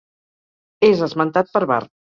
És 0.89 1.05
esmentat 1.11 1.57
per 1.59 1.67
Var. 1.75 1.83